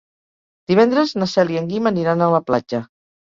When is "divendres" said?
0.71-1.13